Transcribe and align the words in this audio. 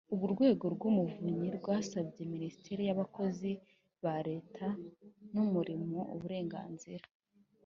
Urwego 0.25 0.65
rw 0.75 0.81
Umuvunyi 0.91 1.47
rwasabye 1.57 2.21
Minisiteri 2.33 2.81
y 2.85 2.93
Abakozi 2.95 3.51
ba 4.03 4.15
Leta 4.27 4.65
n 5.33 5.35
Umurimo 5.45 5.99
uburenganzira 6.15 7.05